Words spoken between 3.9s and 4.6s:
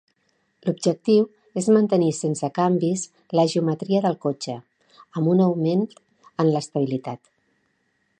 del cotxe,